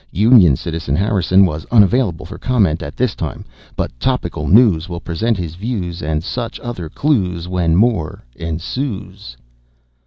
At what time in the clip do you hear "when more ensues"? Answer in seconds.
7.47-9.37